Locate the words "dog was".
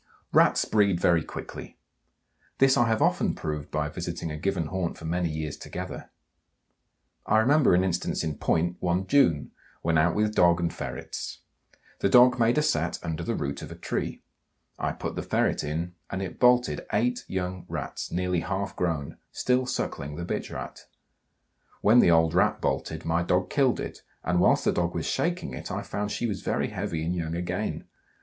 24.71-25.05